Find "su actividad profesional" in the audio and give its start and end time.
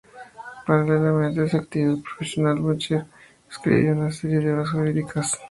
1.47-2.55